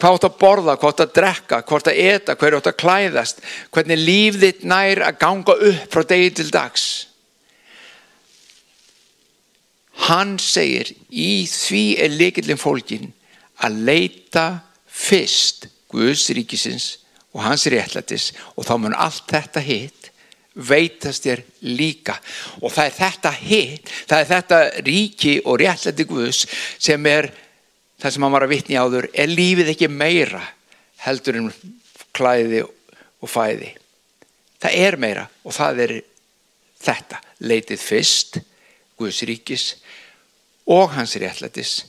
hvað 0.00 0.18
átt 0.18 0.28
að 0.28 0.38
borða, 0.40 0.76
hvað 0.80 0.94
átt 0.94 1.04
að 1.04 1.14
drekka, 1.20 1.60
hvað 1.68 1.82
átt 1.82 1.92
að 1.92 2.00
eta, 2.06 2.38
hverju 2.40 2.60
átt 2.60 2.70
að 2.72 2.78
klæðast, 2.82 3.44
hvernig 3.74 4.02
líf 4.02 4.40
þitt 4.42 4.66
nær 4.66 5.04
að 5.06 5.20
ganga 5.22 5.58
upp 5.70 5.94
frá 5.94 6.08
degi 6.10 6.32
til 6.40 6.48
dags. 6.54 6.88
Hann 10.06 10.36
segir, 10.42 10.90
í 11.08 11.46
því 11.48 11.84
er 12.04 12.12
leikillin 12.12 12.60
fólkin 12.60 13.12
að 13.64 13.80
leita 13.86 14.46
fyrst 14.84 15.70
Guðs 15.92 16.26
ríkisins 16.34 16.86
og 17.36 17.44
hans 17.44 17.66
réttlætis 17.68 18.30
og 18.56 18.64
þá 18.64 18.74
mun 18.80 18.96
allt 18.96 19.28
þetta 19.28 19.60
hitt 19.60 20.10
veitast 20.56 21.26
þér 21.26 21.42
líka. 21.68 22.16
Og 22.64 22.72
það 22.72 22.86
er 22.86 22.94
þetta 22.96 23.32
hitt, 23.36 23.90
það 24.08 24.22
er 24.22 24.28
þetta 24.30 24.60
ríki 24.86 25.34
og 25.44 25.58
réttlæti 25.60 26.06
Guðs 26.08 26.44
sem 26.80 27.08
er 27.10 27.28
það 28.00 28.14
sem 28.14 28.26
hann 28.26 28.34
var 28.34 28.46
að 28.46 28.54
vitni 28.54 28.78
áður 28.80 29.10
er 29.12 29.32
lífið 29.32 29.72
ekki 29.74 29.90
meira 29.92 30.40
heldur 31.04 31.40
en 31.42 31.50
klæði 32.16 32.64
og 32.64 33.28
fæði. 33.28 33.74
Það 34.62 34.78
er 34.86 34.98
meira 35.00 35.26
og 35.44 35.56
það 35.56 35.82
er 35.84 35.94
þetta 36.86 37.20
leitið 37.44 37.82
fyrst 37.82 38.40
Guðs 38.96 39.20
ríkis 39.28 39.68
og 40.72 40.94
hans 40.96 41.18
réttlætis 41.20 41.82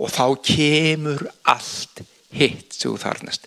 og 0.00 0.10
þá 0.10 0.24
kemur 0.48 1.26
allt 1.44 2.00
hitt 2.34 2.72
sem 2.74 2.90
þú 2.90 2.96
þarnast 3.04 3.44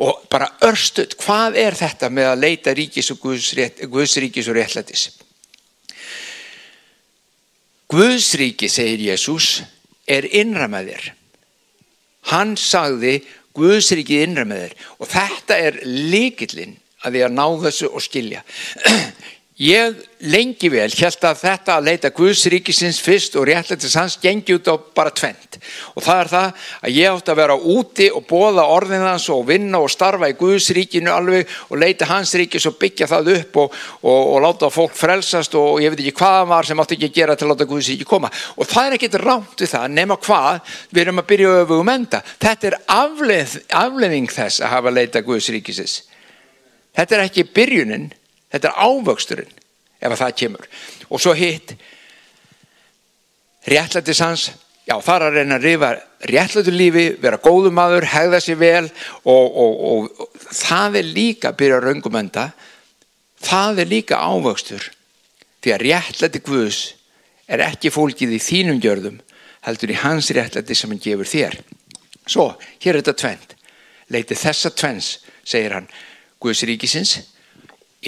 og 0.00 0.22
bara 0.32 0.48
örstuð, 0.64 1.16
hvað 1.20 1.58
er 1.60 1.76
þetta 1.76 2.08
með 2.12 2.30
að 2.30 2.42
leita 2.44 2.74
ríkis 2.76 3.10
og 3.12 3.20
Guðsríkis 3.20 3.90
Guðs 3.90 4.48
og 4.48 4.56
réttlætis? 4.56 5.08
Guðsríki 7.90 8.70
segir 8.70 9.10
Jésús 9.10 9.60
er 10.08 10.28
innra 10.30 10.68
með 10.70 10.92
þér. 10.92 11.08
Hann 12.30 12.54
sagði 12.60 13.16
Guðsríkið 13.56 14.24
innra 14.24 14.46
með 14.46 14.64
þér. 14.64 14.76
Og 15.02 15.10
þetta 15.10 15.58
er 15.58 15.80
líkillinn 15.84 16.76
að 17.04 17.16
því 17.16 17.24
að 17.26 17.36
ná 17.36 17.44
þessu 17.64 17.90
og 17.90 18.04
skilja 18.04 18.42
Ég 19.60 19.98
lengi 20.24 20.70
vel 20.72 20.86
held 20.88 21.24
að 21.28 21.40
þetta 21.42 21.74
að 21.74 21.84
leita 21.90 22.10
Guðs 22.16 22.46
ríkisins 22.48 22.96
fyrst 23.04 23.34
og 23.36 23.44
réttlættis 23.44 23.92
hans 23.98 24.14
gengi 24.16 24.54
út 24.56 24.68
á 24.72 24.80
bara 24.96 25.10
tvent 25.12 25.58
og 25.92 26.00
það 26.00 26.20
er 26.22 26.28
það 26.30 26.62
að 26.80 26.94
ég 26.96 27.16
átt 27.16 27.28
að 27.28 27.40
vera 27.42 27.56
úti 27.74 28.06
og 28.08 28.24
bóða 28.24 28.64
orðinans 28.72 29.26
og 29.28 29.42
vinna 29.50 29.82
og 29.84 29.90
starfa 29.92 30.30
í 30.32 30.36
Guðs 30.40 30.70
ríkinu 30.72 31.12
alveg 31.12 31.52
og 31.68 31.76
leita 31.82 32.08
hans 32.08 32.32
ríkis 32.40 32.64
og 32.70 32.78
byggja 32.80 33.08
það 33.10 33.28
upp 33.34 33.58
og, 33.60 33.76
og, 34.00 34.22
og 34.32 34.40
láta 34.46 34.70
fólk 34.72 34.94
frelsast 34.96 35.56
og 35.60 35.82
ég 35.84 35.92
veit 35.92 36.00
ekki 36.06 36.14
hvað 36.22 36.40
var 36.54 36.68
sem 36.68 36.80
átt 36.80 36.94
ekki 36.96 37.10
að 37.10 37.18
gera 37.18 37.36
til 37.36 37.44
að 37.44 37.52
láta 37.52 37.66
Guðs 37.68 37.90
ríki 37.92 38.08
koma 38.08 38.30
og 38.56 38.70
það 38.70 38.86
er 38.86 38.96
ekkit 38.96 39.18
rámt 39.20 39.60
við 39.60 39.74
það 39.74 39.84
nema 39.98 40.16
hvað 40.24 40.78
við 40.88 41.02
erum 41.02 41.20
að 41.20 41.28
byrja 41.34 41.50
öfugum 41.66 41.92
enda. 41.92 42.22
Þetta 42.40 42.70
er 42.70 42.78
afleð, 42.96 43.58
afleðing 43.82 44.32
þess 44.32 44.64
að 44.64 44.72
hafa 44.78 44.94
leita 44.94 45.20
Guðs 45.28 45.50
ríkisins. 45.52 45.98
Þetta 46.96 47.18
er 47.18 47.26
ekki 47.28 47.46
byrjunin 47.52 48.08
Þetta 48.50 48.70
er 48.70 48.86
ávöxturinn 48.86 49.56
ef 50.00 50.10
að 50.10 50.20
það 50.22 50.36
kemur. 50.42 50.68
Og 51.10 51.22
svo 51.22 51.34
hitt, 51.36 51.74
réttlættis 53.70 54.22
hans, 54.24 54.50
já 54.88 54.96
það 54.98 55.16
er 55.16 55.26
að 55.26 55.36
reyna 55.38 55.58
að 55.58 55.66
rifa 55.68 55.90
réttlættu 56.30 56.74
lífi, 56.74 57.06
vera 57.22 57.40
góðu 57.40 57.72
maður, 57.74 58.08
hegða 58.10 58.40
sér 58.42 58.58
vel 58.60 58.86
og, 59.22 59.46
og, 59.46 59.80
og, 59.90 60.22
og 60.24 60.46
það 60.56 61.00
er 61.00 61.10
líka, 61.16 61.52
byrja 61.56 61.80
raungumenda, 61.84 62.50
það 63.40 63.84
er 63.84 63.92
líka 63.92 64.20
ávöxtur. 64.20 64.90
Því 65.60 65.74
að 65.74 65.84
réttlætti 65.84 66.42
Guðs 66.44 66.80
er 67.50 67.64
ekki 67.66 67.92
fólkið 67.92 68.36
í 68.36 68.40
þínum 68.42 68.80
gjörðum, 68.82 69.18
heldur 69.66 69.92
í 69.92 69.98
hans 70.00 70.30
réttlætti 70.32 70.76
sem 70.76 70.92
hann 70.92 71.02
gefur 71.02 71.28
þér. 71.28 71.58
Svo, 72.30 72.52
hér 72.80 72.96
er 72.96 73.02
þetta 73.02 73.18
tvent. 73.20 73.56
Leiti 74.10 74.38
þessa 74.38 74.72
tvens, 74.74 75.18
segir 75.44 75.76
hann, 75.76 75.90
Guðs 76.40 76.64
ríkisins, 76.64 77.18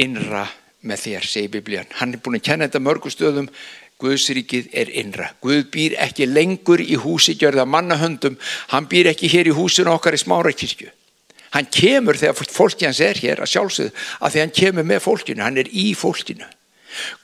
innra 0.00 0.46
með 0.82 1.04
þér, 1.06 1.28
segir 1.28 1.52
biblían. 1.52 1.90
Hann 1.98 2.14
er 2.14 2.22
búin 2.22 2.38
að 2.38 2.46
kenna 2.48 2.68
þetta 2.68 2.82
mörgu 2.82 3.12
stöðum. 3.12 3.50
Guðsríkið 4.02 4.72
er 4.74 4.90
innra. 4.98 5.28
Guð 5.42 5.68
býr 5.70 5.94
ekki 6.02 6.26
lengur 6.26 6.82
í 6.82 6.96
húsi 6.98 7.36
gjörða 7.38 7.68
mannahöndum. 7.70 8.38
Hann 8.72 8.88
býr 8.90 9.12
ekki 9.12 9.30
hér 9.30 9.52
í 9.52 9.54
húsinu 9.54 9.92
okkar 9.94 10.16
í 10.16 10.22
smárakirkju. 10.22 10.90
Hann 11.52 11.68
kemur 11.70 12.16
þegar 12.16 12.48
fólki 12.48 12.88
hans 12.88 13.02
er 13.04 13.20
hér 13.20 13.42
að 13.44 13.52
sjálfsögðu 13.52 13.92
að 14.24 14.32
því 14.32 14.42
hann 14.42 14.54
kemur 14.56 14.88
með 14.88 15.04
fólkinu. 15.04 15.44
Hann 15.44 15.60
er 15.60 15.68
í 15.68 15.92
fólkinu. 15.98 16.48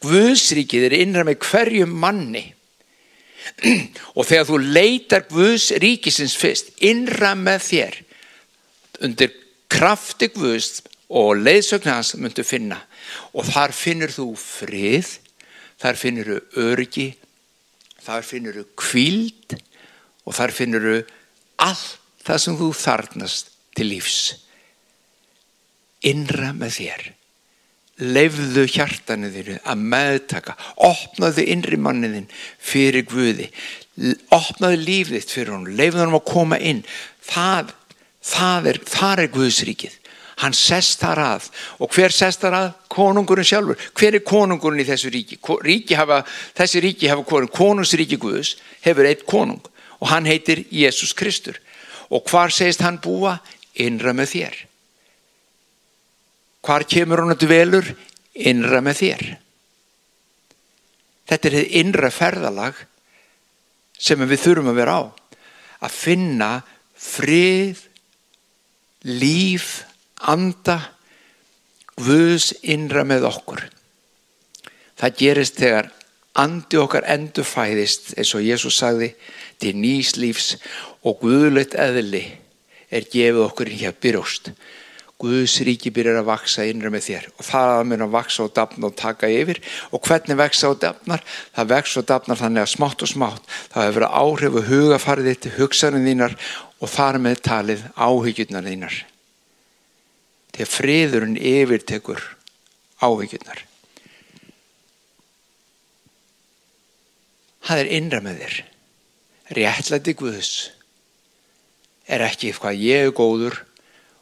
Guðsríkið 0.04 0.86
er 0.88 0.96
innra 1.00 1.24
með 1.26 1.40
hverjum 1.48 1.96
manni. 2.04 2.44
Og 4.18 4.28
þegar 4.28 4.46
þú 4.50 4.60
leitar 4.68 5.24
Guðsríkisins 5.32 6.36
fyrst, 6.38 6.74
innra 6.84 7.32
með 7.38 7.64
þér, 7.64 7.98
undir 9.08 9.34
krafti 9.72 10.28
Guðs 10.34 10.82
og 11.08 11.38
leiðsögn 11.40 11.90
hans 11.90 12.14
myndu 12.20 12.44
finna. 12.44 12.82
Og 13.32 13.48
þar 13.48 13.72
finnur 13.76 14.12
þú 14.12 14.28
frið 14.38 15.16
þar 15.78 15.98
finnur 15.98 16.32
þú 16.32 16.64
örgi 16.64 17.08
þar 18.04 18.26
finnur 18.26 18.58
þú 18.58 18.66
kvíld 18.78 19.56
og 20.26 20.36
þar 20.36 20.54
finnur 20.54 20.88
þú 20.88 20.98
allt 21.64 21.94
það 22.26 22.42
sem 22.44 22.58
þú 22.58 22.72
þarnast 22.76 23.54
til 23.78 23.88
lífs. 23.92 24.18
Innra 26.08 26.52
með 26.56 26.74
þér. 26.78 27.06
Leifðu 27.98 28.64
hjartanið 28.70 29.38
þínu 29.38 29.54
að 29.66 29.86
meðtaka. 29.94 30.54
Opnaðu 30.86 31.46
innri 31.50 31.78
manniðin 31.82 32.28
fyrir 32.62 33.06
Guði. 33.08 33.48
Opnaðu 34.34 34.78
lífið 34.84 35.16
þitt 35.16 35.34
fyrir 35.34 35.54
hún 35.56 35.72
leifðu 35.78 36.04
hann 36.04 36.14
að 36.14 36.28
koma 36.28 36.60
inn. 36.62 36.84
Það, 37.26 37.72
það 38.22 38.70
er, 38.70 38.80
er 39.08 39.32
Guðsríkið 39.34 39.96
hann 40.42 40.54
sest 40.54 41.02
þar 41.02 41.20
að 41.24 41.48
og 41.82 41.92
hver 41.94 42.14
sest 42.14 42.44
þar 42.44 42.56
að? 42.58 42.68
Konungurinn 42.92 43.46
sjálfur 43.46 43.80
hver 43.98 44.18
er 44.18 44.24
konungurinn 44.26 44.82
í 44.82 44.88
þessu 44.88 45.10
ríki? 45.12 45.38
ríki 45.38 45.98
hafa, 45.98 46.22
þessi 46.56 46.82
ríki 46.82 47.10
hafa 47.10 47.26
konung 47.26 47.52
konungsríki 47.52 48.18
Guðus 48.20 48.56
hefur 48.84 49.08
eitt 49.08 49.26
konung 49.26 49.62
og 49.98 50.10
hann 50.12 50.28
heitir 50.28 50.64
Jésús 50.70 51.14
Kristur 51.16 51.58
og 52.08 52.24
hvar 52.30 52.54
segist 52.54 52.84
hann 52.86 53.00
búa? 53.02 53.38
innra 53.78 54.14
með 54.16 54.32
þér 54.34 54.56
hvar 56.66 56.86
kemur 56.88 57.22
hann 57.22 57.34
að 57.34 57.44
dvelur? 57.46 57.92
innra 58.38 58.82
með 58.84 59.02
þér 59.02 59.26
þetta 61.28 61.48
er 61.48 61.58
þið 61.58 61.76
innra 61.82 62.10
ferðalag 62.14 62.86
sem 63.98 64.22
við 64.22 64.42
þurfum 64.44 64.72
að 64.72 64.80
vera 64.80 64.96
á 64.98 65.02
að 65.86 65.94
finna 65.94 66.50
frið 66.98 67.84
líf 69.06 69.87
anda 70.18 70.80
Guðs 71.98 72.52
innra 72.62 73.02
með 73.02 73.24
okkur. 73.26 73.64
Það 74.98 75.14
gerist 75.18 75.56
þegar 75.58 75.88
andi 76.38 76.78
okkar 76.78 77.06
endur 77.10 77.46
fæðist 77.46 78.12
eins 78.14 78.30
og 78.38 78.44
Jésús 78.46 78.78
sagði 78.78 79.08
til 79.58 79.72
nýs 79.74 80.14
lífs 80.14 80.52
og 81.02 81.18
Guðlegt 81.24 81.74
eðli 81.74 82.22
er 82.94 83.08
gefið 83.10 83.40
okkur 83.48 83.72
í 83.74 83.80
hér 83.82 83.98
byrjóst. 83.98 84.52
Guðs 85.18 85.56
ríki 85.66 85.90
byrjar 85.90 86.20
að 86.20 86.28
vaksa 86.30 86.68
innra 86.70 86.94
með 86.94 87.08
þér 87.08 87.28
og 87.32 87.46
það 87.48 87.74
að 87.74 87.84
mér 87.90 88.06
að 88.06 88.14
vaksa 88.14 88.44
og 88.46 88.54
dapna 88.54 88.86
og 88.86 88.96
taka 89.02 89.34
yfir 89.34 89.58
og 89.90 90.06
hvernig 90.06 90.38
veksa 90.38 90.70
og 90.70 90.78
dapnar? 90.86 91.26
Það 91.58 91.70
veksa 91.74 91.98
og 91.98 92.08
dapnar 92.14 92.42
þannig 92.44 92.62
að 92.62 92.74
smátt 92.76 93.02
og 93.02 93.10
smátt 93.10 93.52
það 93.74 93.88
hefur 93.88 93.98
verið 93.98 94.18
áhrif 94.22 94.62
og 94.62 94.70
hugafarið 94.70 95.30
þitt, 95.32 95.52
hugsanum 95.58 96.06
þínar 96.06 96.38
og 96.78 96.94
þar 96.94 97.24
með 97.26 97.46
talið 97.50 97.86
áhyggjurnar 97.98 98.70
þínar 98.70 99.00
þegar 100.58 100.72
friðurinn 100.74 101.38
yfirtekur 101.38 102.22
ávíkjurnar. 102.98 103.60
Það 107.68 107.82
er 107.84 107.90
innra 107.94 108.20
með 108.24 108.42
þér. 108.42 108.56
Réttlæti 109.58 110.14
Guðs 110.18 110.52
er 112.08 112.24
ekki 112.26 112.50
hvað 112.56 112.82
ég 112.82 113.06
er 113.06 113.14
góður 113.14 113.60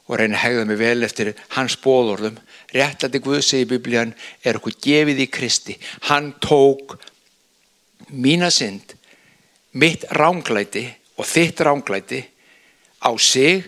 og 0.07 0.19
reyna 0.19 0.37
að 0.37 0.43
hegða 0.43 0.67
mig 0.69 0.79
vel 0.79 1.07
eftir 1.07 1.33
hans 1.55 1.77
bóðorðum. 1.81 2.37
Réttlæti 2.75 3.23
Guð 3.23 3.41
segi 3.47 3.69
biblían 3.71 4.13
er 4.45 4.59
okkur 4.59 4.77
gefið 4.83 5.23
í 5.25 5.29
Kristi. 5.31 5.77
Hann 6.11 6.35
tók 6.43 6.99
mína 8.13 8.51
synd, 8.53 8.93
mitt 9.73 10.05
ránglæti 10.13 10.85
og 11.17 11.25
þitt 11.25 11.65
ránglæti 11.65 12.21
á 13.01 13.09
sig 13.17 13.65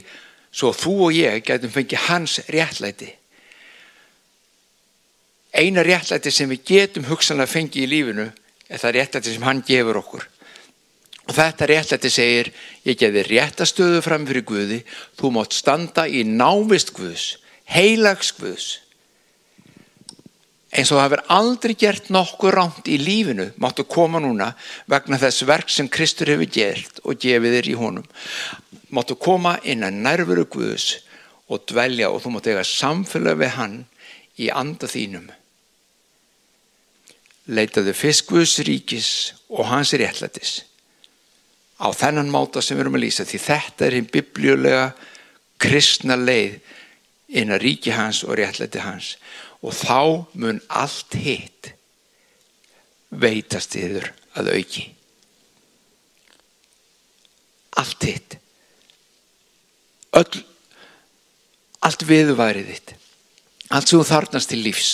svo 0.51 0.74
þú 0.74 0.96
og 1.08 1.15
ég 1.18 1.46
getum 1.46 1.72
fengið 1.74 2.06
hans 2.08 2.39
réttlæti. 2.50 3.13
Eina 5.53 5.84
réttlæti 5.86 6.32
sem 6.34 6.50
við 6.50 6.65
getum 6.65 7.08
hugsanlega 7.10 7.51
fengið 7.51 7.86
í 7.86 7.89
lífinu 7.94 8.27
er 8.70 8.82
það 8.82 8.96
réttlæti 8.98 9.34
sem 9.34 9.48
hann 9.48 9.63
gefur 9.65 10.01
okkur. 10.01 10.27
Og 11.29 11.36
þetta 11.38 11.70
réttlæti 11.70 12.10
segir, 12.10 12.51
ég 12.86 12.98
gefi 12.98 13.24
réttastöðu 13.27 14.01
fram 14.01 14.25
fyrir 14.25 14.46
Guði, 14.50 14.79
þú 15.18 15.34
mátt 15.36 15.53
standa 15.53 16.08
í 16.10 16.24
návist 16.25 16.94
Guðs, 16.98 17.36
heilags 17.70 18.32
Guðs. 18.38 18.79
Eins 20.70 20.92
og 20.94 21.00
það 21.00 21.06
hefur 21.08 21.24
aldrei 21.34 21.74
gert 21.82 22.12
nokkuð 22.14 22.54
ránt 22.54 22.90
í 22.92 23.00
lífinu, 23.02 23.48
máttu 23.58 23.88
koma 23.90 24.22
núna 24.22 24.52
vegna 24.90 25.18
þess 25.18 25.48
verk 25.50 25.72
sem 25.74 25.90
Kristur 25.90 26.30
hefur 26.30 26.52
gert 26.54 27.02
og 27.04 27.18
gefið 27.18 27.56
þér 27.58 27.70
í 27.72 27.78
honum. 27.80 28.06
Máttu 28.94 29.18
koma 29.18 29.58
inn 29.66 29.86
að 29.86 29.98
nærveru 30.06 30.46
Guðs 30.50 31.00
og 31.50 31.66
dvelja 31.70 32.12
og 32.14 32.22
þú 32.22 32.36
máttu 32.36 32.54
eiga 32.54 32.66
samfélag 32.68 33.42
við 33.42 33.54
hann 33.58 33.78
í 34.38 34.52
anda 34.54 34.90
þínum. 34.90 35.28
Leitaðu 37.50 37.96
fyrst 37.98 38.28
Guðs 38.30 38.60
ríkis 38.62 39.12
og 39.50 39.66
hans 39.72 39.96
réttlætis 39.98 40.60
á 41.80 41.88
þennan 41.96 42.30
máta 42.30 42.62
sem 42.62 42.78
við 42.78 42.84
erum 42.84 42.98
að 43.00 43.06
lýsa 43.06 43.26
því 43.26 43.40
þetta 43.46 43.86
er 43.86 43.96
hinn 43.96 44.10
biblíulega 44.12 44.86
kristna 45.64 46.18
leið 46.20 46.60
inn 47.40 47.54
að 47.56 47.64
ríki 47.64 47.94
hans 47.96 48.22
og 48.28 48.36
réttlæti 48.38 48.84
hans 48.84 49.14
og 49.60 49.75
þá 49.75 50.01
mun 50.39 50.62
allt 50.70 51.18
hitt 51.20 51.74
veitast 53.10 53.75
yfir 53.80 54.12
að 54.38 54.54
auki. 54.56 54.86
Allt 57.80 58.06
hitt. 58.08 58.38
Öll 60.20 60.44
allt 61.86 62.04
viðværið 62.08 62.74
þitt. 62.74 62.94
Allt 63.70 63.89
sem 63.89 64.00
þú 64.00 64.08
þarnast 64.10 64.51
til 64.51 64.62
lífs 64.63 64.92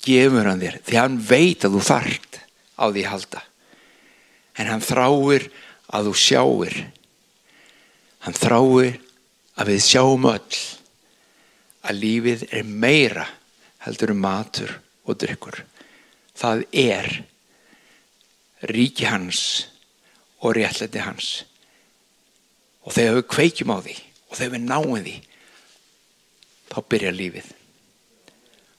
gefur 0.00 0.48
hann 0.48 0.62
þér 0.62 0.78
því 0.86 0.96
hann 0.96 1.18
veit 1.28 1.64
að 1.66 1.76
þú 1.76 1.82
þart 1.84 2.38
á 2.80 2.84
því 2.88 3.04
halda. 3.04 3.42
En 4.56 4.70
hann 4.70 4.84
þráir 4.84 5.48
að 5.92 6.10
þú 6.10 6.14
sjáir. 6.16 6.76
Hann 8.24 8.36
þráir 8.36 9.00
að 9.60 9.72
við 9.72 9.82
sjáum 9.84 10.28
öll 10.30 10.60
að 11.86 12.00
lífið 12.04 12.46
er 12.52 12.66
meira 12.66 13.26
heldur 13.84 14.12
um 14.14 14.22
matur 14.22 14.72
og 15.08 15.18
drykkur. 15.20 15.62
Það 16.36 16.64
er 16.76 17.10
ríki 18.70 19.08
hans 19.08 19.42
og 20.40 20.56
réttleiti 20.56 21.02
hans. 21.04 21.30
Og 22.84 22.94
þegar 22.96 23.18
við 23.18 23.28
kveikjum 23.34 23.74
á 23.74 23.78
því 23.80 23.96
og 24.30 24.38
þegar 24.38 24.54
við 24.54 24.68
náum 24.68 24.94
því 25.00 25.16
þá 26.70 26.78
byrja 26.92 27.16
lífið. 27.16 27.50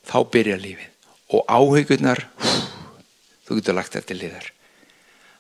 Þá 0.08 0.18
byrja 0.34 0.58
lífið. 0.62 0.90
Og 1.32 1.46
áhugurnar 1.48 2.26
þú 3.46 3.60
getur 3.60 3.78
lagt 3.78 3.96
þetta 3.96 4.18
liðar 4.18 4.50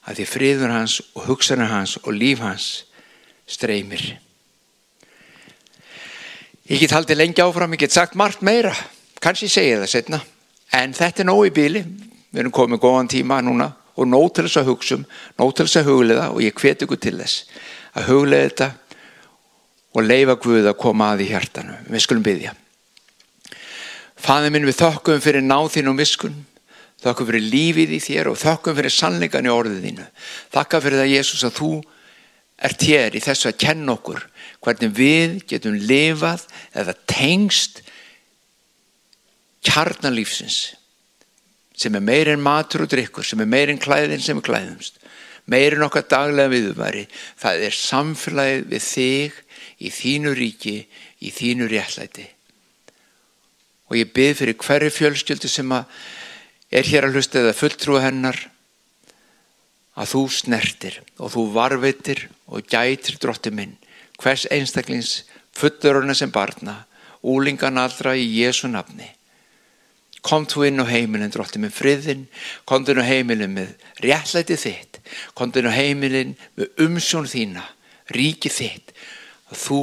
að 0.01 0.17
því 0.17 0.25
friður 0.29 0.73
hans 0.73 0.97
og 1.13 1.27
hugsanar 1.29 1.69
hans 1.69 1.97
og 2.01 2.13
líf 2.15 2.41
hans 2.41 2.67
streymir. 3.49 4.17
Ég 6.71 6.79
get 6.79 6.93
haldið 6.95 7.17
lengi 7.19 7.43
áfram, 7.43 7.73
ég 7.75 7.81
get 7.83 7.91
sagt 7.91 8.13
margt 8.15 8.39
meira, 8.47 8.71
kannski 9.19 9.49
segja 9.51 9.81
það 9.81 9.89
setna, 9.91 10.19
en 10.79 10.93
þetta 10.95 11.19
er 11.19 11.27
nóg 11.27 11.41
í 11.49 11.51
bíli, 11.51 11.81
við 12.31 12.43
erum 12.45 12.53
komið 12.55 12.79
góðan 12.85 13.09
tíma 13.11 13.41
núna 13.43 13.73
og 13.99 14.07
nóg 14.07 14.29
til 14.31 14.45
þess 14.45 14.61
að 14.61 14.69
hugsa 14.71 14.95
um, 14.95 15.03
nóg 15.41 15.51
til 15.57 15.65
þess 15.67 15.81
að 15.81 15.89
huglega 15.91 16.29
og 16.31 16.39
ég 16.45 16.55
hveti 16.55 16.87
ykkur 16.87 17.01
til 17.03 17.17
þess 17.19 17.41
að 17.99 18.07
huglega 18.07 18.47
þetta 18.47 18.69
og 19.91 20.07
leifa 20.07 20.37
Guð 20.45 20.71
að 20.71 20.79
koma 20.79 21.11
að 21.11 21.25
í 21.25 21.27
hjartanu. 21.33 21.75
Við 21.91 22.05
skulum 22.05 22.23
byggja. 22.23 22.55
Fæði 24.21 24.55
minn 24.55 24.69
við 24.69 24.79
þokkum 24.79 25.19
fyrir 25.27 25.43
náþinn 25.43 25.91
og 25.91 25.99
miskun 25.99 26.39
Þakka 27.01 27.25
fyrir 27.25 27.47
lífið 27.49 27.95
í 27.95 27.97
þér 27.97 28.27
og 28.29 28.35
þakka 28.37 28.75
fyrir 28.77 28.93
sannleikan 28.93 29.47
í 29.47 29.49
orðið 29.49 29.85
þínu. 29.87 30.03
Þakka 30.53 30.79
fyrir 30.83 31.01
það 31.01 31.13
Jésús 31.15 31.45
að 31.47 31.55
þú 31.57 31.69
ert 32.61 32.83
hér 32.85 33.17
í 33.17 33.21
þessu 33.25 33.49
að 33.49 33.57
kenna 33.63 33.95
okkur 33.95 34.27
hvernig 34.61 34.93
við 34.93 35.39
getum 35.49 35.77
lifað 35.77 36.45
eða 36.77 36.93
tengst 37.09 37.81
kjarnalífsins 39.65 40.75
sem 41.81 41.95
er 41.97 42.03
meirinn 42.05 42.43
matur 42.43 42.85
og 42.85 42.91
drikkur, 42.91 43.25
sem 43.25 43.41
er 43.41 43.49
meirinn 43.49 43.81
klæðin 43.81 44.21
sem 44.21 44.37
er 44.37 44.45
klæðumst, 44.45 44.99
meirinn 45.49 45.85
okkar 45.85 46.05
daglega 46.09 46.51
viðværi. 46.53 47.07
Það 47.41 47.65
er 47.65 47.77
samfélagið 47.77 48.67
við 48.69 48.85
þig 48.85 49.39
í 49.81 49.91
þínu 49.95 50.35
ríki, 50.37 50.75
í 51.25 51.33
þínu 51.33 51.69
réttlæti. 51.71 52.27
Og 53.89 53.97
ég 53.97 54.13
byrð 54.13 54.43
fyrir 54.43 54.59
hverju 54.61 54.93
fjölskyldu 54.93 55.49
sem 55.49 55.73
er 55.73 56.87
hér 56.87 57.09
að 57.09 57.17
hlusta 57.17 57.41
eða 57.41 57.57
fulltrú 57.57 57.97
hennar 58.03 58.37
að 59.97 60.13
þú 60.13 60.21
snertir 60.37 61.01
og 61.17 61.33
þú 61.33 61.47
varvitir 61.55 62.27
og 62.47 62.69
gætir 62.69 63.17
drótti 63.19 63.51
minn 63.53 63.73
hvers 64.21 64.47
einstaklings 64.53 65.23
fulluruna 65.57 66.15
sem 66.17 66.31
barna 66.31 66.83
úlingan 67.21 67.79
allra 67.81 68.15
í 68.17 68.27
Jésu 68.39 68.69
nafni 68.71 69.09
kom 70.21 70.45
þú 70.45 70.67
inn 70.69 70.83
á 70.83 70.85
heimilin 70.85 71.33
drótti 71.33 71.61
minn 71.61 71.73
friðin 71.73 72.27
kom 72.69 72.85
þú 72.85 72.95
inn 72.95 73.03
á 73.03 73.11
heimilin 73.11 73.57
með 73.57 73.73
réttlæti 74.05 74.59
þitt 74.63 75.01
kom 75.37 75.51
þú 75.51 75.63
inn 75.63 75.71
á 75.73 75.79
heimilin 75.79 76.37
með 76.59 76.85
umsjón 76.85 77.29
þína 77.29 77.65
ríki 78.13 78.53
þitt 78.53 78.93
þú 79.51 79.81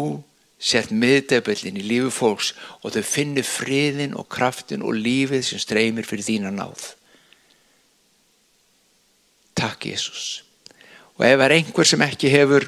sett 0.59 0.90
miðdebellin 0.90 1.79
í 1.79 1.87
lífi 1.87 2.11
fólks 2.12 2.51
og 2.83 2.92
þau 2.94 3.05
finnir 3.07 3.46
friðin 3.46 4.16
og 4.18 4.27
kraftin 4.33 4.83
og 4.83 4.98
lífið 4.98 5.44
sem 5.46 5.62
streymir 5.62 6.07
fyrir 6.07 6.27
þína 6.27 6.51
náð. 6.55 6.94
Takk 9.59 9.87
Jésús. 9.87 10.42
Og 11.18 11.27
ef 11.27 11.44
er 11.44 11.55
einhver 11.55 11.87
sem 11.87 12.03
ekki 12.03 12.31
hefur 12.31 12.66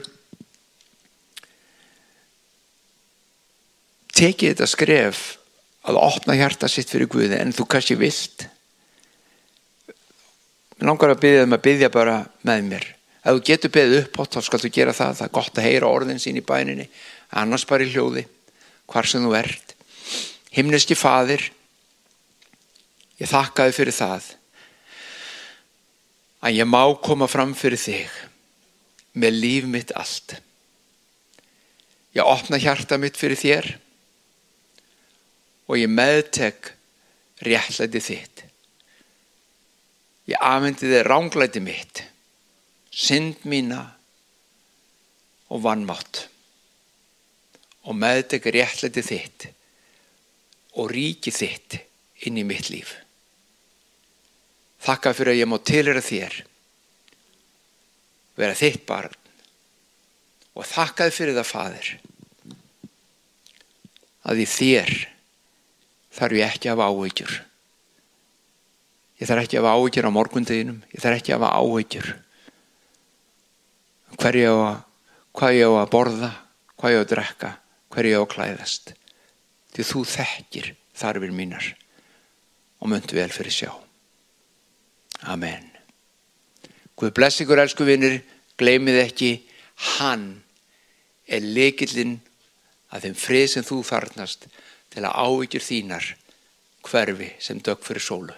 tekið 4.21 4.55
þetta 4.55 4.69
skref 4.69 5.21
að 5.89 6.01
opna 6.01 6.37
hjarta 6.37 6.69
sitt 6.69 6.91
fyrir 6.93 7.09
Guði 7.11 7.39
en 7.39 7.55
þú 7.57 7.67
kannski 7.73 7.97
vilt. 7.99 8.47
Mér 10.77 10.91
langar 10.91 11.15
að 11.15 11.23
byggja 11.25 11.47
um 11.47 11.57
að 11.57 11.65
byggja 11.67 11.93
bara 11.93 12.17
með 12.47 12.67
mér. 12.69 12.87
Ef 13.21 13.37
þú 13.37 13.45
getur 13.49 13.73
byggðið 13.77 14.03
upp 14.03 14.21
átt 14.23 14.37
þá 14.37 14.45
skal 14.47 14.61
þú 14.63 14.73
gera 14.77 14.97
það. 14.97 15.17
Það 15.19 15.27
er 15.27 15.35
gott 15.39 15.61
að 15.61 15.69
heyra 15.69 15.93
orðin 15.93 16.23
sín 16.23 16.41
í 16.41 16.45
bæninni. 16.45 16.87
Annars 17.37 17.67
bara 17.69 17.85
í 17.85 17.93
hljóði 17.93 18.27
hvar 18.91 19.09
sem 19.09 19.25
þú 19.25 19.35
ert. 19.39 19.75
Himneski 20.51 20.97
fadir 20.99 21.47
ég 23.21 23.31
þakkaði 23.31 23.77
fyrir 23.77 23.97
það. 23.97 24.31
Að 26.41 26.57
ég 26.57 26.69
má 26.69 26.83
koma 27.05 27.29
fram 27.29 27.53
fyrir 27.57 27.81
þig 27.81 28.17
með 29.21 29.37
líf 29.37 29.69
mitt 29.69 29.93
allt. 29.97 30.39
Ég 32.17 32.27
opna 32.27 32.59
hjarta 32.61 32.99
mitt 32.99 33.21
fyrir 33.21 33.39
þér 33.39 33.77
og 35.71 35.79
ég 35.79 35.91
meðtek 35.91 36.73
réttlæti 37.47 38.01
þitt. 38.03 38.41
Ég 40.27 40.43
afhendi 40.43 40.89
þig 40.91 41.05
ránglæti 41.07 41.63
mitt 41.63 42.03
synd 42.91 43.45
mína 43.47 43.85
og 45.51 45.63
vannmátt 45.63 46.25
og 47.87 47.95
meðdekar 47.99 48.57
réttlæti 48.59 49.05
þitt 49.07 49.47
og 50.75 50.91
ríki 50.91 51.31
þitt 51.35 51.79
inn 52.27 52.43
í 52.43 52.45
mitt 52.47 52.73
líf. 52.75 52.97
Þakka 54.83 55.15
fyrir 55.15 55.37
að 55.37 55.41
ég 55.45 55.51
má 55.51 55.59
tilera 55.63 56.03
þér, 56.03 56.35
vera 58.41 58.59
þitt 58.59 58.85
barn. 58.89 59.17
Og 60.59 60.67
þakkaði 60.67 61.15
fyrir 61.15 61.37
það 61.39 61.47
fadir 61.47 61.91
að 64.27 64.43
í 64.43 64.47
þér 64.51 64.95
þarf 66.15 66.39
ég 66.39 66.47
ekki 66.47 66.71
að 66.71 66.77
hafa 66.77 66.91
áhyggjur. 66.91 67.37
Ég 69.21 69.29
þarf 69.29 69.45
ekki 69.45 69.59
að 69.59 69.67
hafa 69.67 69.75
áhyggjur 69.79 70.09
á 70.09 70.17
morgundeginum, 70.17 70.79
ég 70.91 71.03
þarf 71.03 71.21
ekki 71.21 71.35
að 71.35 71.45
hafa 71.45 71.53
áhyggjur. 71.61 72.09
Hver 74.21 74.41
ég 74.41 74.51
á 74.51 74.57
að, 74.57 74.79
hvað 75.39 75.59
ég 75.59 75.71
á 75.71 75.73
að 75.81 75.93
borða, 75.95 76.31
hvað 76.81 76.95
ég 76.95 77.01
á 77.01 77.05
að 77.05 77.11
drekka, 77.15 77.53
hverju 77.95 78.15
ég 78.15 78.21
á 78.21 78.25
að 78.25 78.33
klæðast. 78.35 78.95
Því 79.71 79.87
þú 79.87 80.03
þekkir 80.15 80.73
þarfir 81.01 81.35
mínar 81.35 81.69
og 82.81 82.91
myndu 82.91 83.17
vel 83.17 83.31
fyrir 83.33 83.55
sjá. 83.55 83.71
Amen. 85.31 85.69
Guð 86.97 87.13
bless 87.17 87.41
ykkur 87.45 87.61
elsku 87.63 87.87
vinnir 87.89 88.21
gleymið 88.61 88.99
ekki 89.05 89.31
hann 89.97 90.43
er 91.31 91.45
leikillinn 91.45 92.19
að 92.91 93.07
þeim 93.07 93.17
frið 93.17 93.47
sem 93.55 93.67
þú 93.67 93.81
þarnast 93.87 94.49
til 94.91 95.05
að 95.07 95.17
ávíkjur 95.25 95.67
þínar 95.67 96.09
hverfi 96.89 97.31
sem 97.39 97.61
dög 97.63 97.85
fyrir 97.87 98.05
sólu. 98.05 98.35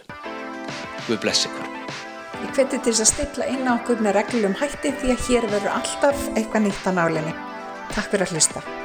Guð 1.06 1.22
bless 1.22 1.48
ykkur. 1.48 1.68
Ég 2.42 2.54
hveti 2.56 2.78
til 2.78 2.92
þess 2.92 3.04
að 3.04 3.10
stilla 3.12 3.50
inn 3.54 3.68
á 3.70 3.78
okkur 3.78 4.02
með 4.02 4.18
reglum 4.18 4.58
hætti 4.58 4.94
því 5.00 5.14
að 5.14 5.26
hér 5.28 5.48
verður 5.54 5.74
alltaf 5.78 6.28
eitthvað 6.34 6.68
nýtt 6.68 6.86
á 6.86 6.92
nálinni. 6.98 7.34
Takk 7.94 8.10
fyrir 8.10 8.26
að 8.26 8.36
hlusta. 8.36 8.81